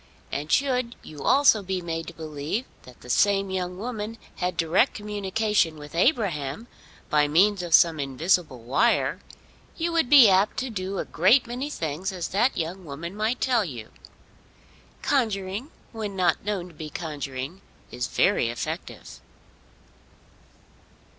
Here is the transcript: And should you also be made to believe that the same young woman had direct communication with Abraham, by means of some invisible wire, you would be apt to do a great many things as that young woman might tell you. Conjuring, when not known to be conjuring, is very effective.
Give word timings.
And 0.31 0.51
should 0.51 0.95
you 1.03 1.21
also 1.21 1.61
be 1.61 1.79
made 1.79 2.07
to 2.07 2.13
believe 2.13 2.65
that 2.85 3.01
the 3.01 3.09
same 3.11 3.51
young 3.51 3.77
woman 3.77 4.17
had 4.37 4.57
direct 4.57 4.95
communication 4.95 5.77
with 5.77 5.93
Abraham, 5.93 6.65
by 7.11 7.27
means 7.27 7.61
of 7.61 7.75
some 7.75 7.99
invisible 7.99 8.63
wire, 8.63 9.19
you 9.77 9.91
would 9.91 10.09
be 10.09 10.27
apt 10.27 10.57
to 10.57 10.71
do 10.71 10.97
a 10.97 11.05
great 11.05 11.45
many 11.45 11.69
things 11.69 12.11
as 12.11 12.29
that 12.29 12.57
young 12.57 12.83
woman 12.83 13.15
might 13.15 13.39
tell 13.39 13.63
you. 13.63 13.91
Conjuring, 15.03 15.69
when 15.91 16.15
not 16.15 16.43
known 16.43 16.67
to 16.69 16.73
be 16.73 16.89
conjuring, 16.89 17.61
is 17.91 18.07
very 18.07 18.49
effective. 18.49 19.19